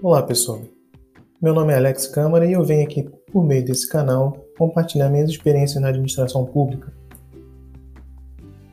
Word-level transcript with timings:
Olá 0.00 0.22
pessoal, 0.22 0.60
meu 1.42 1.52
nome 1.52 1.72
é 1.72 1.76
Alex 1.76 2.06
Câmara 2.06 2.46
e 2.46 2.52
eu 2.52 2.62
venho 2.62 2.84
aqui 2.84 3.10
por 3.32 3.42
meio 3.44 3.64
desse 3.64 3.88
canal 3.88 4.36
compartilhar 4.56 5.08
minhas 5.08 5.28
experiências 5.28 5.82
na 5.82 5.88
administração 5.88 6.44
pública. 6.44 6.92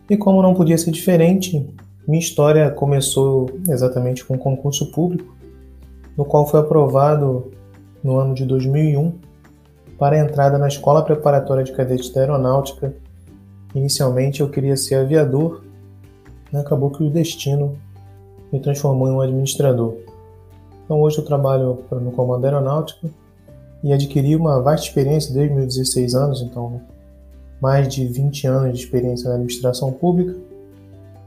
E 0.08 0.15
como 0.15 0.44
não 0.44 0.53
podia 0.53 0.78
ser 0.78 0.92
diferente, 0.92 1.67
minha 2.08 2.19
história 2.19 2.69
começou 2.69 3.49
exatamente 3.67 4.24
com 4.24 4.35
um 4.35 4.38
concurso 4.38 4.92
público, 4.92 5.35
no 6.15 6.24
qual 6.26 6.46
foi 6.46 6.60
aprovado 6.60 7.51
no 8.03 8.19
ano 8.19 8.35
de 8.35 8.46
2001 8.46 9.17
para 9.97 10.17
a 10.17 10.19
entrada 10.19 10.60
na 10.60 10.67
Escola 10.67 11.03
Preparatória 11.03 11.63
de 11.63 11.71
Cadetes 11.71 12.12
da 12.12 12.21
Aeronáutica. 12.21 12.96
Inicialmente 13.73 14.42
eu 14.42 14.49
queria 14.49 14.78
ser 14.78 14.94
aviador, 14.94 15.63
e 16.53 16.57
acabou 16.57 16.91
que 16.91 17.03
o 17.03 17.09
destino 17.09 17.76
me 18.54 18.60
transformou 18.60 19.08
em 19.08 19.12
um 19.12 19.22
administrador. 19.22 19.98
Então 20.85 21.02
hoje 21.02 21.17
eu 21.17 21.25
trabalho 21.25 21.84
no 21.91 22.12
Comando 22.12 22.45
Aeronáutico 22.45 23.09
e 23.84 23.91
adquiri 23.91 24.35
uma 24.35 24.62
vasta 24.62 24.88
experiência 24.88 25.34
desde 25.34 25.53
meus 25.53 25.75
16 25.75 26.16
anos, 26.16 26.41
então 26.41 26.81
mais 27.59 27.88
de 27.88 28.05
20 28.05 28.48
anos 28.48 28.77
de 28.77 28.85
experiência 28.85 29.27
na 29.27 29.35
administração 29.35 29.91
pública. 29.91 30.35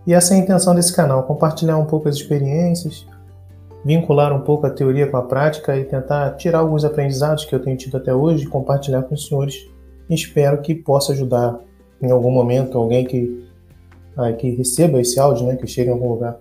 E 0.07 0.15
essa 0.15 0.33
é 0.33 0.37
a 0.37 0.41
intenção 0.41 0.75
desse 0.75 0.95
canal, 0.95 1.25
compartilhar 1.25 1.77
um 1.77 1.85
pouco 1.85 2.09
as 2.09 2.17
experiências, 2.17 3.07
vincular 3.85 4.33
um 4.33 4.41
pouco 4.41 4.67
a 4.67 4.71
teoria 4.71 5.07
com 5.07 5.17
a 5.17 5.23
prática 5.23 5.77
e 5.77 5.85
tentar 5.85 6.31
tirar 6.37 6.61
alguns 6.61 6.85
aprendizados 6.85 7.45
que 7.45 7.55
eu 7.55 7.61
tenho 7.61 7.77
tido 7.77 7.97
até 7.97 8.15
hoje 8.15 8.45
e 8.45 8.49
compartilhar 8.49 9.03
com 9.03 9.15
os 9.15 9.27
senhores. 9.27 9.69
Espero 10.09 10.61
que 10.63 10.75
possa 10.75 11.13
ajudar 11.13 11.59
em 12.01 12.11
algum 12.11 12.31
momento 12.31 12.79
alguém 12.79 13.05
que, 13.05 13.47
ah, 14.17 14.33
que 14.33 14.51
receba 14.51 15.01
esse 15.01 15.19
áudio, 15.19 15.47
né, 15.47 15.57
que 15.57 15.67
chegue 15.67 15.91
em 15.91 15.93
algum 15.93 16.11
lugar. 16.11 16.39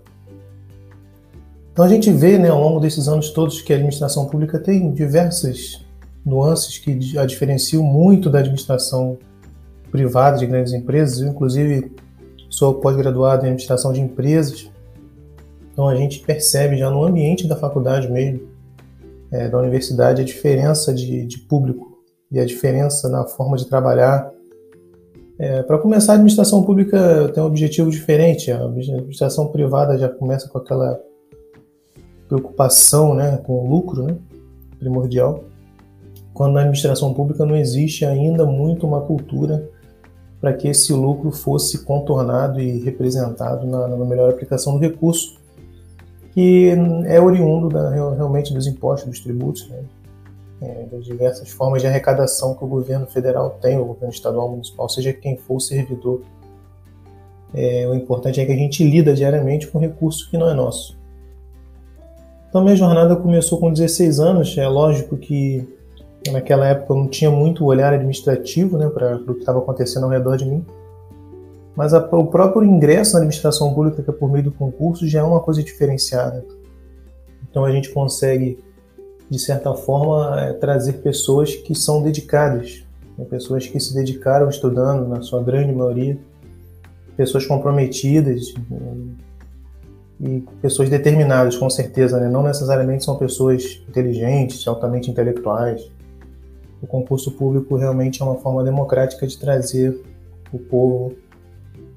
Então 1.78 1.86
a 1.86 1.90
gente 1.90 2.12
vê 2.12 2.40
né, 2.40 2.50
ao 2.50 2.60
longo 2.60 2.80
desses 2.80 3.08
anos 3.08 3.30
todos 3.30 3.62
que 3.62 3.72
a 3.72 3.76
administração 3.76 4.26
pública 4.26 4.58
tem 4.58 4.92
diversas 4.92 5.86
nuances 6.26 6.80
que 6.80 7.16
a 7.16 7.24
diferenciam 7.24 7.84
muito 7.84 8.32
da 8.32 8.40
administração 8.40 9.16
privada 9.92 10.40
de 10.40 10.48
grandes 10.48 10.74
empresas. 10.74 11.22
Eu, 11.22 11.28
inclusive, 11.28 11.92
sou 12.50 12.74
pós-graduado 12.74 13.44
em 13.44 13.50
administração 13.50 13.94
de 13.94 14.02
empresas. 14.02 14.72
Então 15.72 15.88
a 15.88 15.94
gente 15.94 16.20
percebe 16.22 16.78
já 16.78 16.90
no 16.90 17.04
ambiente 17.04 17.48
da 17.48 17.56
faculdade 17.56 18.12
mesmo, 18.12 18.48
é, 19.32 19.48
da 19.48 19.60
universidade, 19.60 20.24
a 20.24 20.26
diferença 20.26 20.92
de, 20.92 21.28
de, 21.28 21.38
público 21.38 22.00
e 22.32 22.40
a 22.40 22.46
diferença 22.46 23.08
na 23.08 23.28
forma 23.28 23.56
de 23.56 23.68
trabalhar. 23.68 24.32
É, 25.38 25.62
Para 25.62 25.78
começar, 25.78 26.14
a 26.14 26.16
administração 26.16 26.64
pública 26.64 27.30
tem 27.36 27.44
um 27.44 27.46
objetivo 27.46 27.92
diferente. 27.92 28.52
A 28.52 28.66
administração 28.66 29.50
privada 29.50 29.96
já 29.96 30.10
começa 30.10 30.50
com 30.50 30.58
aquela 30.58 31.00
preocupação 32.28 33.14
né, 33.14 33.38
com 33.38 33.54
o 33.54 33.70
lucro 33.70 34.04
né, 34.04 34.16
primordial, 34.80 35.44
quando 36.34 36.54
na 36.54 36.62
administração 36.62 37.14
pública 37.14 37.46
não 37.46 37.56
existe 37.56 38.06
ainda 38.06 38.46
muito 38.46 38.86
uma 38.86 39.02
cultura 39.02 39.70
para 40.40 40.54
que 40.54 40.68
esse 40.68 40.94
lucro 40.94 41.32
fosse 41.32 41.84
contornado 41.84 42.62
e 42.62 42.80
representado 42.80 43.66
na, 43.66 43.88
na, 43.88 44.06
melhor 44.06 44.30
aplicação 44.30 44.74
do 44.74 44.80
recurso, 44.80 45.38
que 46.34 46.72
é 47.06 47.20
oriundo 47.20 47.70
da, 47.70 47.90
realmente 47.90 48.54
dos 48.54 48.68
impostos, 48.68 49.10
dos 49.10 49.20
tributos, 49.20 49.68
né, 49.70 49.84
é, 50.62 50.86
das 50.92 51.06
diversas 51.06 51.50
formas 51.50 51.82
de 51.82 51.88
arrecadação 51.88 52.54
que 52.54 52.64
o 52.64 52.68
governo 52.68 53.08
federal 53.08 53.58
tem, 53.62 53.80
o 53.80 53.86
governo 53.86 54.14
estadual, 54.14 54.50
municipal, 54.50 54.88
seja 54.90 55.12
quem 55.14 55.38
for 55.38 55.56
o 55.56 55.60
servidor. 55.60 56.22
É, 57.54 57.88
o 57.88 57.96
importante 57.96 58.40
é 58.40 58.46
que 58.46 58.52
a 58.52 58.56
gente 58.56 58.84
lida 58.84 59.14
diariamente 59.14 59.68
com 59.68 59.80
recurso 59.80 60.30
que 60.30 60.38
não 60.38 60.50
é 60.50 60.54
nosso. 60.54 60.98
Então, 62.58 62.66
minha 62.66 62.76
jornada 62.76 63.16
começou 63.16 63.60
com 63.60 63.72
16 63.72 64.20
anos. 64.20 64.58
É 64.58 64.68
lógico 64.68 65.16
que 65.16 65.64
naquela 66.32 66.66
época 66.66 66.92
eu 66.92 66.98
não 66.98 67.08
tinha 67.08 67.30
muito 67.30 67.64
olhar 67.64 67.94
administrativo 67.94 68.80
né, 68.80 68.90
para 68.90 69.18
o 69.18 69.36
que 69.36 69.42
estava 69.42 69.60
acontecendo 69.60 70.06
ao 70.06 70.10
redor 70.10 70.38
de 70.38 70.46
mim. 70.46 70.66
Mas 71.76 71.94
a, 71.94 72.00
o 72.00 72.26
próprio 72.26 72.64
ingresso 72.64 73.14
na 73.14 73.20
administração 73.20 73.76
pública, 73.76 74.02
que 74.02 74.10
é 74.10 74.14
por 74.14 74.32
meio 74.32 74.46
do 74.46 74.52
concurso, 74.52 75.08
já 75.08 75.20
é 75.20 75.24
uma 75.24 75.40
coisa 75.40 75.62
diferenciada. 75.62 76.44
Então, 77.48 77.64
a 77.64 77.70
gente 77.72 77.92
consegue, 77.92 78.58
de 79.30 79.38
certa 79.38 79.76
forma, 79.76 80.42
é, 80.42 80.54
trazer 80.54 80.94
pessoas 80.94 81.54
que 81.54 81.76
são 81.76 82.02
dedicadas, 82.02 82.84
né, 83.16 83.24
pessoas 83.26 83.68
que 83.68 83.80
se 83.80 83.94
dedicaram 83.94 84.50
estudando, 84.50 85.08
na 85.08 85.22
sua 85.22 85.44
grande 85.44 85.72
maioria, 85.72 86.18
pessoas 87.16 87.46
comprometidas, 87.46 88.52
e 90.20 90.44
pessoas 90.62 90.90
determinadas, 90.90 91.56
com 91.58 91.70
certeza, 91.70 92.20
né? 92.20 92.28
não 92.28 92.44
necessariamente 92.44 93.06
são 93.06 93.16
pessoas 93.18 93.82
inteligentes, 93.88 94.68
altamente 94.68 95.12
intelectuais. 95.12 95.92
O 96.82 96.88
concurso 96.88 97.32
público 97.32 97.76
realmente 97.76 98.22
é 98.22 98.26
uma 98.26 98.36
forma 98.36 98.64
democrática 98.64 99.28
de 99.28 99.38
trazer 99.38 100.00
o 100.52 100.58
povo 100.58 101.14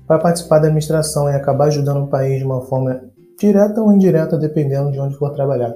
para 0.07 0.19
participar 0.19 0.59
da 0.59 0.67
administração 0.67 1.31
e 1.31 1.35
acabar 1.35 1.67
ajudando 1.67 2.05
o 2.05 2.09
país 2.09 2.39
de 2.39 2.45
uma 2.45 2.61
forma 2.63 3.03
direta 3.39 3.81
ou 3.81 3.93
indireta, 3.93 4.37
dependendo 4.37 4.91
de 4.91 4.99
onde 4.99 5.17
for 5.17 5.31
trabalhar. 5.33 5.75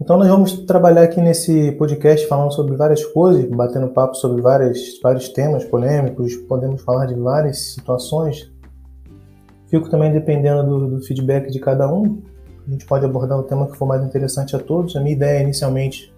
Então 0.00 0.16
nós 0.16 0.28
vamos 0.28 0.52
trabalhar 0.64 1.02
aqui 1.02 1.20
nesse 1.20 1.72
podcast 1.72 2.26
falando 2.28 2.52
sobre 2.52 2.76
várias 2.76 3.04
coisas, 3.04 3.44
batendo 3.50 3.88
papo 3.88 4.14
sobre 4.14 4.40
várias, 4.40 4.98
vários 5.02 5.28
temas 5.30 5.64
polêmicos, 5.64 6.36
podemos 6.36 6.80
falar 6.82 7.06
de 7.06 7.14
várias 7.14 7.74
situações 7.74 8.50
Fico 9.68 9.90
também 9.90 10.12
dependendo 10.12 10.62
do, 10.62 10.96
do, 10.96 11.00
feedback 11.02 11.50
de 11.50 11.58
cada 11.58 11.92
um. 11.92 12.22
A 12.66 12.70
gente 12.70 12.86
pode 12.86 13.04
abordar 13.04 13.38
o 13.38 13.42
tema 13.42 13.66
que 13.66 13.76
for 13.76 13.86
mais 13.86 14.02
interessante 14.02 14.56
a 14.56 14.58
todos. 14.58 14.96
A 14.96 15.00
minha 15.00 15.14
ideia 15.14 15.42
inicialmente 15.42 16.12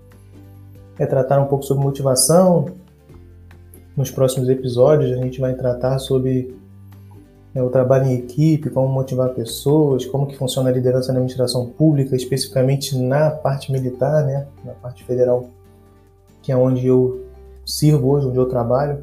é 0.98 1.04
tratar 1.04 1.40
um 1.40 1.46
pouco 1.46 1.64
sobre 1.64 1.82
motivação. 1.82 2.66
Nos 3.96 4.10
próximos 4.10 4.48
episódios 4.48 5.12
a 5.18 5.22
gente 5.22 5.40
vai 5.40 5.54
tratar 5.54 5.98
sobre 5.98 6.56
né, 7.52 7.60
o 7.60 7.70
trabalho 7.70 8.06
em 8.06 8.18
equipe, 8.18 8.70
como 8.70 8.88
motivar 8.88 9.30
pessoas, 9.30 10.06
como 10.06 10.28
que 10.28 10.36
funciona 10.36 10.70
a 10.70 10.72
liderança 10.72 11.12
na 11.12 11.18
administração 11.18 11.66
pública, 11.66 12.14
especificamente 12.14 12.96
na 12.96 13.30
parte 13.30 13.72
militar, 13.72 14.24
né, 14.24 14.46
na 14.64 14.72
parte 14.74 15.04
federal, 15.04 15.48
que 16.40 16.52
é 16.52 16.56
onde 16.56 16.86
eu 16.86 17.26
sirvo 17.66 18.10
hoje, 18.10 18.28
onde 18.28 18.38
eu 18.38 18.46
trabalho. 18.46 19.02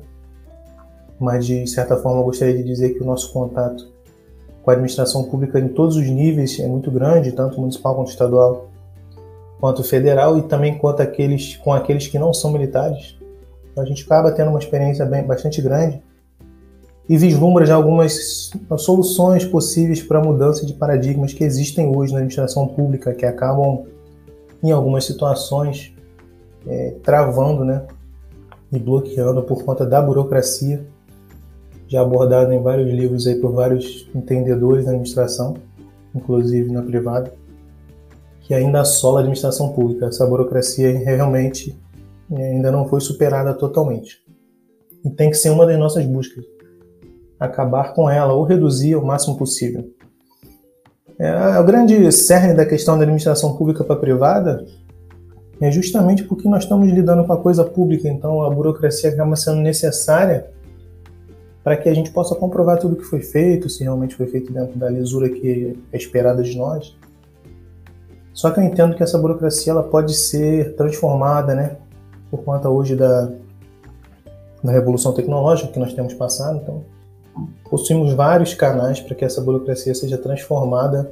Mas 1.20 1.46
de 1.46 1.68
certa 1.68 1.98
forma 1.98 2.22
eu 2.22 2.26
gostaria 2.26 2.56
de 2.56 2.64
dizer 2.64 2.94
que 2.94 3.02
o 3.02 3.06
nosso 3.06 3.34
contato 3.34 3.97
com 4.68 4.72
a 4.72 4.74
administração 4.74 5.24
pública 5.24 5.62
em 5.62 5.70
todos 5.70 5.96
os 5.96 6.06
níveis 6.10 6.60
é 6.60 6.68
muito 6.68 6.92
grande, 6.92 7.32
tanto 7.32 7.58
municipal 7.58 7.96
quanto 7.96 8.10
estadual, 8.10 8.68
quanto 9.62 9.82
federal 9.82 10.38
e 10.38 10.42
também 10.42 10.78
quanto 10.78 11.02
aqueles, 11.02 11.56
com 11.56 11.72
aqueles 11.72 12.08
que 12.08 12.20
não 12.20 12.34
são 12.34 12.52
militares. 12.52 13.16
Então 13.72 13.82
a 13.82 13.88
gente 13.88 14.04
acaba 14.04 14.30
tendo 14.30 14.50
uma 14.50 14.60
experiência 14.60 15.06
bem, 15.06 15.24
bastante 15.24 15.62
grande 15.62 16.04
e 17.08 17.16
vislumbra 17.16 17.66
já 17.66 17.76
algumas 17.76 18.52
soluções 18.78 19.46
possíveis 19.46 20.04
para 20.04 20.20
a 20.20 20.22
mudança 20.22 20.66
de 20.66 20.74
paradigmas 20.74 21.32
que 21.32 21.46
existem 21.46 21.88
hoje 21.88 22.12
na 22.12 22.20
administração 22.20 22.68
pública, 22.68 23.14
que 23.14 23.26
acabam, 23.26 23.86
em 24.62 24.74
algumas 24.74 25.06
situações, 25.06 25.94
é, 26.68 26.94
travando 27.02 27.64
né, 27.64 27.84
e 28.70 28.78
bloqueando 28.78 29.42
por 29.44 29.64
conta 29.64 29.86
da 29.86 30.02
burocracia 30.02 30.86
já 31.88 32.02
abordado 32.02 32.54
em 32.54 32.62
vários 32.62 32.90
livros 32.90 33.26
aí 33.28 33.36
por 33.36 33.54
vários 33.54 34.10
entendedores 34.14 34.86
da 34.86 34.92
administração, 34.92 35.56
inclusive 36.14 36.72
na 36.72 36.82
privada, 36.82 37.34
que 38.42 38.54
ainda 38.54 38.82
assola 38.82 39.20
a 39.20 39.22
administração 39.22 39.74
pública. 39.74 40.08
Essa 40.08 40.26
burocracia 40.26 40.92
realmente 41.00 41.78
eh, 42.32 42.52
ainda 42.52 42.72
não 42.72 42.88
foi 42.88 43.00
superada 43.00 43.54
totalmente. 43.54 44.22
E 45.04 45.10
tem 45.10 45.30
que 45.30 45.38
ser 45.38 45.50
uma 45.50 45.66
das 45.66 45.80
nossas 45.80 46.06
buscas. 46.06 46.44
Acabar 47.40 47.94
com 47.94 48.10
ela 48.10 48.34
ou 48.34 48.44
reduzir 48.44 48.94
ao 48.94 49.06
máximo 49.06 49.38
possível. 49.38 49.90
É, 51.20 51.60
o 51.60 51.64
grande 51.64 52.12
cerne 52.12 52.54
da 52.54 52.66
questão 52.66 52.96
da 52.96 53.04
administração 53.04 53.56
pública 53.56 53.84
para 53.84 53.96
privada 53.96 54.66
é 55.60 55.72
justamente 55.72 56.24
porque 56.24 56.48
nós 56.48 56.64
estamos 56.64 56.88
lidando 56.92 57.26
com 57.26 57.34
a 57.34 57.42
coisa 57.42 57.64
pública, 57.64 58.08
então 58.08 58.44
a 58.44 58.50
burocracia 58.50 59.10
acaba 59.10 59.36
sendo 59.36 59.62
necessária 59.62 60.52
para 61.68 61.76
que 61.76 61.90
a 61.90 61.94
gente 61.94 62.12
possa 62.12 62.34
comprovar 62.34 62.80
tudo 62.80 62.96
que 62.96 63.04
foi 63.04 63.20
feito, 63.20 63.68
se 63.68 63.84
realmente 63.84 64.16
foi 64.16 64.26
feito 64.26 64.54
dentro 64.54 64.80
da 64.80 64.90
lisura 64.90 65.28
que 65.28 65.78
é 65.92 65.98
esperada 65.98 66.42
de 66.42 66.58
nós. 66.58 66.96
Só 68.34 68.52
que 68.52 68.62
eu 68.62 68.64
entendo 68.64 68.96
que 68.96 69.04
essa 69.04 69.18
burocracia 69.18 69.74
ela 69.74 69.84
pode 69.84 70.14
ser 70.14 70.78
transformada, 70.78 71.54
né, 71.54 71.76
por 72.32 72.42
conta 72.46 72.70
hoje 72.70 72.96
da, 72.96 73.30
da 74.64 74.72
revolução 74.72 75.12
tecnológica 75.12 75.70
que 75.70 75.78
nós 75.78 75.94
temos 75.94 76.14
passado. 76.14 76.62
Então, 76.64 76.86
possuímos 77.70 78.14
vários 78.14 78.54
canais 78.54 79.02
para 79.02 79.14
que 79.14 79.26
essa 79.26 79.42
burocracia 79.42 79.94
seja 79.94 80.18
transformada 80.18 81.12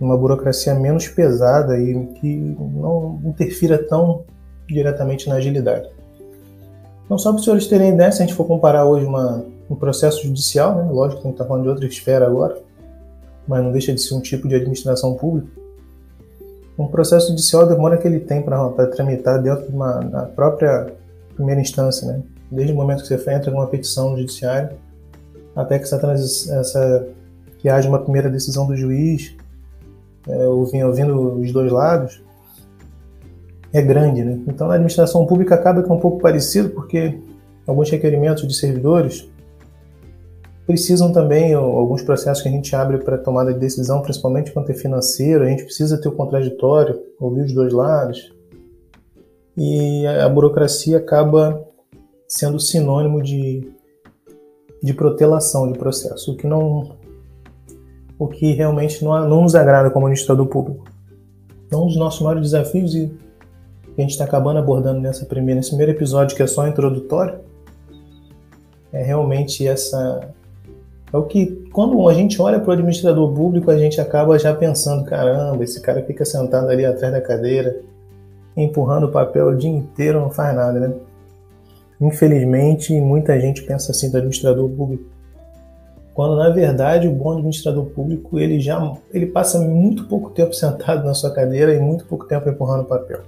em 0.00 0.04
uma 0.04 0.18
burocracia 0.18 0.74
menos 0.74 1.06
pesada 1.06 1.78
e 1.78 2.04
que 2.14 2.56
não 2.58 3.20
interfira 3.24 3.78
tão 3.78 4.24
diretamente 4.66 5.28
na 5.28 5.36
agilidade. 5.36 5.88
Então, 7.08 7.16
só 7.16 7.30
para 7.30 7.38
os 7.38 7.44
senhores 7.44 7.66
terem 7.66 7.94
ideia, 7.94 8.12
se 8.12 8.22
a 8.22 8.26
gente 8.26 8.36
for 8.36 8.46
comparar 8.46 8.84
hoje 8.84 9.06
uma 9.06 9.42
um 9.70 9.74
processo 9.74 10.22
judicial, 10.22 10.76
né? 10.76 10.90
lógico 10.90 11.22
que 11.22 11.26
a 11.26 11.30
gente 11.30 11.34
está 11.36 11.46
falando 11.46 11.62
de 11.62 11.70
outra 11.70 11.86
esfera 11.86 12.26
agora, 12.26 12.58
mas 13.46 13.64
não 13.64 13.72
deixa 13.72 13.94
de 13.94 14.00
ser 14.00 14.14
um 14.14 14.20
tipo 14.20 14.46
de 14.46 14.54
administração 14.54 15.14
pública. 15.14 15.48
um 16.78 16.86
processo 16.86 17.28
judicial 17.28 17.66
demora 17.66 17.96
que 17.96 18.06
ele 18.06 18.20
tem 18.20 18.42
para 18.42 18.86
tramitar 18.86 19.42
dentro 19.42 19.66
de 19.66 19.74
uma 19.74 20.00
na 20.00 20.22
própria 20.24 20.92
primeira 21.34 21.60
instância, 21.60 22.06
né? 22.06 22.22
Desde 22.50 22.72
o 22.72 22.76
momento 22.76 23.02
que 23.02 23.08
você 23.08 23.30
entra 23.30 23.50
com 23.50 23.58
uma 23.58 23.66
petição 23.66 24.10
no 24.10 24.18
judiciário 24.18 24.70
até 25.56 25.78
que 25.78 25.84
essa, 25.84 25.96
essa 26.54 27.08
que 27.58 27.68
haja 27.68 27.88
uma 27.88 27.98
primeira 27.98 28.30
decisão 28.30 28.66
do 28.66 28.76
juiz, 28.76 29.34
é, 30.28 30.46
ouvindo, 30.46 30.86
ouvindo 30.86 31.40
os 31.40 31.52
dois 31.52 31.72
lados, 31.72 32.22
é 33.72 33.82
grande, 33.82 34.24
né? 34.24 34.40
Então, 34.46 34.70
a 34.70 34.74
administração 34.74 35.26
pública 35.26 35.54
acaba 35.54 35.82
que 35.82 35.90
é 35.90 35.92
um 35.92 36.00
pouco 36.00 36.18
parecido, 36.18 36.70
porque 36.70 37.18
alguns 37.66 37.90
requerimentos 37.90 38.46
de 38.46 38.54
servidores 38.54 39.28
precisam 40.66 41.12
também, 41.12 41.54
alguns 41.54 42.02
processos 42.02 42.42
que 42.42 42.48
a 42.48 42.52
gente 42.52 42.74
abre 42.76 42.98
para 42.98 43.16
tomada 43.16 43.52
de 43.54 43.58
decisão, 43.58 44.02
principalmente 44.02 44.52
quanto 44.52 44.70
é 44.70 44.74
financeiro, 44.74 45.44
a 45.44 45.48
gente 45.48 45.64
precisa 45.64 45.98
ter 46.00 46.08
o 46.08 46.12
contraditório, 46.12 47.00
ouvir 47.18 47.42
os 47.42 47.54
dois 47.54 47.72
lados, 47.72 48.34
e 49.56 50.06
a 50.06 50.28
burocracia 50.28 50.98
acaba 50.98 51.66
sendo 52.28 52.60
sinônimo 52.60 53.22
de, 53.22 53.72
de 54.82 54.92
protelação 54.92 55.72
de 55.72 55.78
processo, 55.78 56.32
o 56.32 56.36
que 56.36 56.46
não 56.46 56.96
o 58.18 58.26
que 58.26 58.52
realmente 58.52 59.04
não, 59.04 59.28
não 59.28 59.42
nos 59.42 59.54
agrada 59.54 59.90
como 59.90 60.06
administrador 60.06 60.46
público. 60.46 60.84
Então, 61.66 61.84
um 61.84 61.86
dos 61.86 61.96
nossos 61.96 62.20
maiores 62.20 62.42
desafios 62.42 62.94
e 62.94 63.10
que 63.98 64.02
a 64.02 64.04
gente 64.04 64.12
está 64.12 64.26
acabando 64.26 64.60
abordando 64.60 65.00
nessa 65.00 65.26
primeira, 65.26 65.56
nesse 65.56 65.70
primeiro 65.70 65.90
episódio, 65.90 66.36
que 66.36 66.42
é 66.44 66.46
só 66.46 66.68
introdutório, 66.68 67.40
é 68.92 69.02
realmente 69.02 69.66
essa. 69.66 70.20
É 71.12 71.16
o 71.16 71.24
que, 71.24 71.68
quando 71.72 72.08
a 72.08 72.14
gente 72.14 72.40
olha 72.40 72.60
para 72.60 72.68
o 72.68 72.72
administrador 72.74 73.34
público, 73.34 73.72
a 73.72 73.76
gente 73.76 74.00
acaba 74.00 74.38
já 74.38 74.54
pensando: 74.54 75.04
caramba, 75.04 75.64
esse 75.64 75.80
cara 75.80 76.00
fica 76.04 76.24
sentado 76.24 76.68
ali 76.68 76.86
atrás 76.86 77.12
da 77.12 77.20
cadeira, 77.20 77.80
empurrando 78.56 79.06
o 79.06 79.10
papel 79.10 79.48
o 79.48 79.56
dia 79.56 79.68
inteiro, 79.68 80.20
não 80.20 80.30
faz 80.30 80.54
nada, 80.54 80.78
né? 80.78 80.94
Infelizmente, 82.00 83.00
muita 83.00 83.40
gente 83.40 83.62
pensa 83.64 83.90
assim 83.90 84.12
do 84.12 84.18
administrador 84.18 84.68
público. 84.68 85.06
Quando 86.14 86.36
na 86.36 86.50
verdade 86.50 87.08
o 87.08 87.12
bom 87.12 87.32
administrador 87.32 87.86
público 87.86 88.38
ele 88.38 88.60
já 88.60 88.96
ele 89.12 89.26
passa 89.26 89.58
muito 89.58 90.06
pouco 90.06 90.30
tempo 90.30 90.52
sentado 90.52 91.04
na 91.04 91.14
sua 91.14 91.32
cadeira 91.32 91.74
e 91.74 91.80
muito 91.80 92.04
pouco 92.04 92.26
tempo 92.26 92.48
empurrando 92.48 92.82
o 92.82 92.86
papel. 92.86 93.22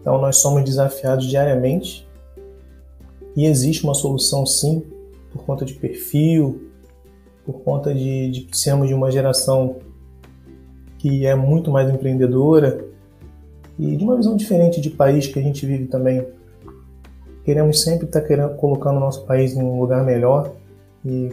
Então 0.00 0.20
nós 0.20 0.36
somos 0.38 0.64
desafiados 0.64 1.26
diariamente 1.26 2.08
e 3.36 3.46
existe 3.46 3.84
uma 3.84 3.94
solução 3.94 4.44
sim, 4.46 4.82
por 5.32 5.44
conta 5.44 5.64
de 5.64 5.74
perfil, 5.74 6.70
por 7.44 7.60
conta 7.60 7.94
de, 7.94 8.30
de 8.30 8.56
sermos 8.56 8.88
de 8.88 8.94
uma 8.94 9.10
geração 9.10 9.76
que 10.98 11.24
é 11.26 11.34
muito 11.34 11.70
mais 11.70 11.88
empreendedora 11.88 12.84
e 13.78 13.96
de 13.96 14.04
uma 14.04 14.16
visão 14.16 14.36
diferente 14.36 14.80
de 14.80 14.90
país 14.90 15.26
que 15.26 15.38
a 15.38 15.42
gente 15.42 15.64
vive 15.64 15.86
também. 15.86 16.26
Queremos 17.44 17.82
sempre 17.82 18.06
estar 18.06 18.20
querendo, 18.20 18.54
colocando 18.56 18.98
o 18.98 19.00
nosso 19.00 19.24
país 19.24 19.54
em 19.54 19.62
um 19.62 19.80
lugar 19.80 20.04
melhor 20.04 20.52
e, 21.04 21.30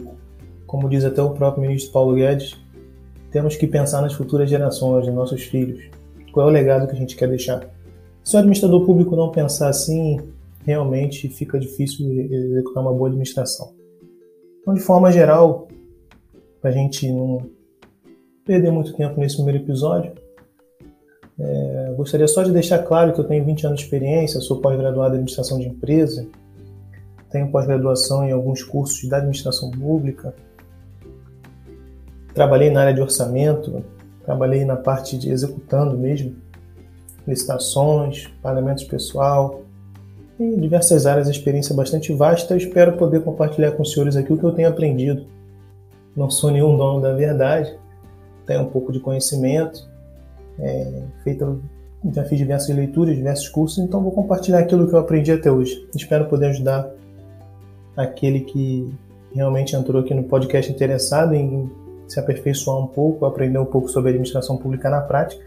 como 0.65 0.89
diz 0.89 1.03
até 1.03 1.21
o 1.21 1.31
próprio 1.31 1.61
ministro 1.61 1.91
Paulo 1.91 2.15
Guedes, 2.15 2.55
temos 3.31 3.57
que 3.57 3.67
pensar 3.67 4.01
nas 4.01 4.13
futuras 4.13 4.49
gerações, 4.49 5.05
nos 5.05 5.15
nossos 5.15 5.43
filhos. 5.43 5.89
Qual 6.31 6.47
é 6.47 6.49
o 6.49 6.53
legado 6.53 6.87
que 6.87 6.93
a 6.93 6.97
gente 6.97 7.15
quer 7.15 7.27
deixar? 7.27 7.67
Se 8.27 8.35
o 8.35 8.39
administrador 8.39 8.85
público 8.85 9.15
não 9.15 9.31
pensar 9.31 9.69
assim, 9.69 10.19
realmente 10.65 11.29
fica 11.29 11.57
difícil 11.57 12.11
executar 12.11 12.83
uma 12.83 12.91
boa 12.91 13.07
administração. 13.07 13.73
Então, 14.59 14.73
de 14.73 14.81
forma 14.81 15.09
geral, 15.13 15.69
para 16.59 16.71
a 16.71 16.73
gente 16.73 17.09
não 17.09 17.49
perder 18.43 18.69
muito 18.69 18.93
tempo 18.93 19.17
nesse 19.17 19.37
primeiro 19.37 19.63
episódio, 19.63 20.11
é, 21.39 21.93
gostaria 21.95 22.27
só 22.27 22.43
de 22.43 22.51
deixar 22.51 22.79
claro 22.79 23.13
que 23.13 23.21
eu 23.21 23.23
tenho 23.23 23.45
20 23.45 23.65
anos 23.65 23.79
de 23.79 23.85
experiência, 23.85 24.41
sou 24.41 24.59
pós-graduado 24.59 25.13
em 25.13 25.19
administração 25.19 25.57
de 25.57 25.69
empresa, 25.69 26.27
tenho 27.31 27.49
pós-graduação 27.49 28.25
em 28.25 28.33
alguns 28.33 28.61
cursos 28.61 29.07
da 29.07 29.19
administração 29.19 29.71
pública, 29.71 30.35
trabalhei 32.33 32.69
na 32.69 32.81
área 32.81 32.93
de 32.93 32.99
orçamento, 32.99 33.85
trabalhei 34.25 34.65
na 34.65 34.75
parte 34.75 35.17
de 35.17 35.29
executando 35.29 35.97
mesmo 35.97 36.45
licitações, 37.27 38.27
pagamentos 38.41 38.85
pessoal, 38.85 39.61
em 40.39 40.59
diversas 40.59 41.05
áreas, 41.05 41.27
experiência 41.27 41.75
bastante 41.75 42.13
vasta. 42.13 42.53
Eu 42.53 42.57
espero 42.57 42.93
poder 42.93 43.21
compartilhar 43.23 43.71
com 43.71 43.83
os 43.83 43.91
senhores 43.91 44.15
aqui 44.15 44.31
o 44.31 44.37
que 44.37 44.43
eu 44.43 44.53
tenho 44.53 44.69
aprendido. 44.69 45.25
Não 46.15 46.29
sou 46.29 46.49
nenhum 46.49 46.75
dono 46.77 47.01
da 47.01 47.13
verdade, 47.13 47.77
tenho 48.45 48.61
um 48.61 48.69
pouco 48.69 48.91
de 48.91 48.99
conhecimento, 48.99 49.87
é, 50.59 51.03
já 52.11 52.23
fiz 52.23 52.37
diversas 52.37 52.75
leituras, 52.75 53.15
diversos 53.15 53.49
cursos, 53.49 53.77
então 53.79 54.01
vou 54.01 54.11
compartilhar 54.11 54.59
aquilo 54.59 54.87
que 54.87 54.93
eu 54.93 54.99
aprendi 54.99 55.31
até 55.31 55.51
hoje. 55.51 55.87
Espero 55.95 56.25
poder 56.25 56.47
ajudar 56.47 56.89
aquele 57.95 58.41
que 58.41 58.91
realmente 59.33 59.75
entrou 59.75 60.01
aqui 60.01 60.13
no 60.13 60.23
podcast 60.23 60.71
interessado 60.71 61.35
em 61.35 61.69
se 62.07 62.19
aperfeiçoar 62.19 62.77
um 62.77 62.87
pouco, 62.87 63.25
aprender 63.25 63.59
um 63.59 63.65
pouco 63.65 63.89
sobre 63.89 64.09
administração 64.09 64.57
pública 64.57 64.89
na 64.89 65.01
prática 65.01 65.45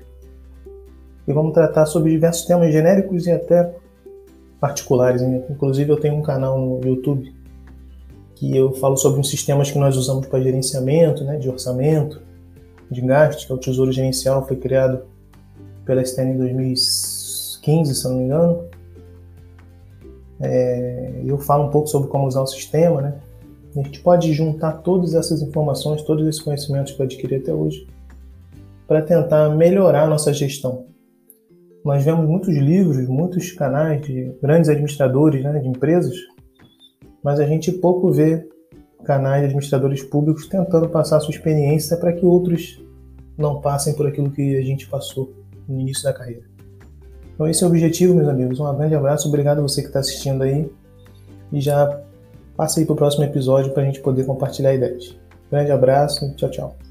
e 1.30 1.32
vamos 1.32 1.54
tratar 1.54 1.86
sobre 1.86 2.10
diversos 2.10 2.44
temas 2.44 2.72
genéricos 2.72 3.26
e 3.26 3.30
até 3.30 3.72
particulares. 4.60 5.22
Inclusive, 5.22 5.90
eu 5.90 5.98
tenho 5.98 6.16
um 6.16 6.22
canal 6.22 6.58
no 6.58 6.80
YouTube 6.84 7.32
que 8.34 8.56
eu 8.56 8.72
falo 8.72 8.96
sobre 8.96 9.20
os 9.20 9.28
sistemas 9.28 9.70
que 9.70 9.78
nós 9.78 9.96
usamos 9.96 10.26
para 10.26 10.40
gerenciamento, 10.40 11.22
né, 11.24 11.36
de 11.36 11.48
orçamento, 11.48 12.22
de 12.90 13.00
gastos, 13.02 13.44
que 13.44 13.52
é 13.52 13.54
o 13.54 13.58
Tesouro 13.58 13.92
Gerencial, 13.92 14.46
foi 14.46 14.56
criado 14.56 15.02
pela 15.84 16.04
STN 16.04 16.32
em 16.32 16.38
2015, 16.38 17.94
se 17.94 18.04
não 18.08 18.16
me 18.16 18.24
engano. 18.24 18.64
É, 20.40 21.20
eu 21.24 21.38
falo 21.38 21.66
um 21.66 21.70
pouco 21.70 21.86
sobre 21.86 22.08
como 22.08 22.26
usar 22.26 22.40
o 22.40 22.46
sistema, 22.46 23.02
né? 23.02 23.14
A 23.76 23.82
gente 23.82 24.00
pode 24.00 24.32
juntar 24.32 24.72
todas 24.78 25.14
essas 25.14 25.42
informações, 25.42 26.02
todos 26.02 26.26
esses 26.26 26.40
conhecimentos 26.40 26.92
que 26.92 27.00
eu 27.00 27.04
adquiri 27.04 27.36
até 27.36 27.52
hoje, 27.52 27.86
para 28.88 29.02
tentar 29.02 29.50
melhorar 29.50 30.04
a 30.04 30.06
nossa 30.08 30.32
gestão, 30.32 30.86
nós 31.84 32.04
vemos 32.04 32.28
muitos 32.28 32.54
livros, 32.54 33.08
muitos 33.08 33.52
canais 33.52 34.02
de 34.02 34.34
grandes 34.42 34.68
administradores 34.68 35.42
né, 35.42 35.58
de 35.58 35.68
empresas, 35.68 36.14
mas 37.22 37.40
a 37.40 37.46
gente 37.46 37.72
pouco 37.72 38.10
vê 38.12 38.46
canais 39.04 39.40
de 39.40 39.46
administradores 39.46 40.02
públicos 40.02 40.46
tentando 40.46 40.88
passar 40.88 41.20
sua 41.20 41.32
experiência 41.32 41.96
para 41.96 42.12
que 42.12 42.24
outros 42.24 42.82
não 43.36 43.60
passem 43.60 43.94
por 43.94 44.06
aquilo 44.06 44.30
que 44.30 44.56
a 44.56 44.62
gente 44.62 44.86
passou 44.88 45.32
no 45.66 45.80
início 45.80 46.04
da 46.04 46.12
carreira. 46.12 46.42
Então 47.34 47.48
esse 47.48 47.64
é 47.64 47.66
o 47.66 47.70
objetivo, 47.70 48.14
meus 48.14 48.28
amigos. 48.28 48.60
Um 48.60 48.76
grande 48.76 48.94
abraço, 48.94 49.28
obrigado 49.28 49.58
a 49.60 49.62
você 49.62 49.80
que 49.80 49.88
está 49.88 50.00
assistindo 50.00 50.42
aí 50.42 50.70
e 51.50 51.60
já 51.60 52.02
passa 52.56 52.80
aí 52.80 52.86
para 52.86 52.92
o 52.92 52.96
próximo 52.96 53.24
episódio 53.24 53.72
para 53.72 53.82
a 53.82 53.86
gente 53.86 54.00
poder 54.00 54.26
compartilhar 54.26 54.74
ideias. 54.74 55.16
Grande 55.50 55.72
abraço, 55.72 56.34
tchau, 56.36 56.50
tchau. 56.50 56.89